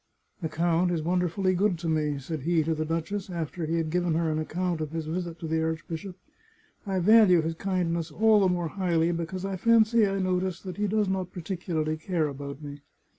[0.41, 3.91] "The count is wonderfully good to me," said he to the duchess, after he had
[3.91, 6.17] given her an account of his visit to the archbishop."
[6.87, 10.77] I value his kindness all the more highly be cause I fancy I notice that
[10.77, 12.81] he does not particularly care about me.